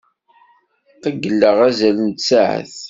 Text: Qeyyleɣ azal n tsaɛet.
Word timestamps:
Qeyyleɣ 1.01 1.57
azal 1.67 1.97
n 2.01 2.09
tsaɛet. 2.11 2.75